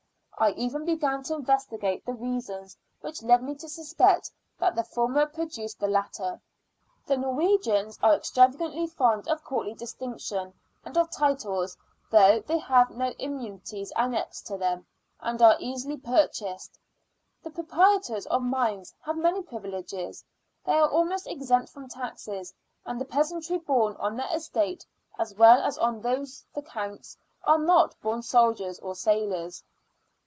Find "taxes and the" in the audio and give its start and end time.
21.87-23.05